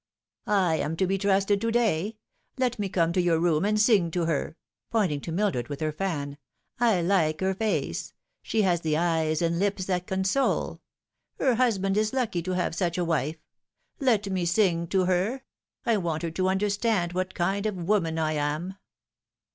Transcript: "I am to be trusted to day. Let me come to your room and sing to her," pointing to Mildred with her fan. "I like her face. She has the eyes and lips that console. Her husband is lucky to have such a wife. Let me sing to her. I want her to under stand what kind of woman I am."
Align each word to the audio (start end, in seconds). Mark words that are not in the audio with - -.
"I 0.47 0.77
am 0.77 0.95
to 0.97 1.05
be 1.05 1.19
trusted 1.19 1.61
to 1.61 1.71
day. 1.71 2.17
Let 2.57 2.79
me 2.79 2.89
come 2.89 3.13
to 3.13 3.21
your 3.21 3.39
room 3.39 3.63
and 3.63 3.79
sing 3.79 4.09
to 4.09 4.25
her," 4.25 4.57
pointing 4.89 5.21
to 5.21 5.31
Mildred 5.31 5.67
with 5.67 5.79
her 5.79 5.91
fan. 5.91 6.39
"I 6.79 7.03
like 7.03 7.39
her 7.41 7.53
face. 7.53 8.11
She 8.41 8.63
has 8.63 8.81
the 8.81 8.97
eyes 8.97 9.43
and 9.43 9.59
lips 9.59 9.85
that 9.85 10.07
console. 10.07 10.81
Her 11.37 11.53
husband 11.53 11.97
is 11.97 12.13
lucky 12.13 12.41
to 12.41 12.53
have 12.53 12.73
such 12.73 12.97
a 12.97 13.05
wife. 13.05 13.37
Let 13.99 14.27
me 14.31 14.43
sing 14.43 14.87
to 14.87 15.05
her. 15.05 15.43
I 15.85 15.97
want 15.97 16.23
her 16.23 16.31
to 16.31 16.47
under 16.49 16.71
stand 16.71 17.13
what 17.13 17.35
kind 17.35 17.67
of 17.67 17.75
woman 17.75 18.17
I 18.17 18.31
am." 18.31 18.77